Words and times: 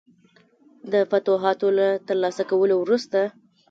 د 0.91 0.93
فتوحاتو 1.09 1.67
له 1.77 1.87
ترلاسه 2.07 2.43
کولو 2.51 2.75
وروسته. 2.79 3.19